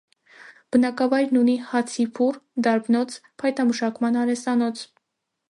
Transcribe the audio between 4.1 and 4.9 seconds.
արհեստանոց։